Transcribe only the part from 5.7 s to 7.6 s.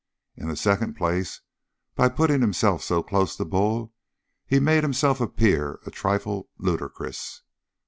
a trifle ludicrous.